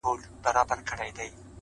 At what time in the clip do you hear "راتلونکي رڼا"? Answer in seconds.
0.57-1.07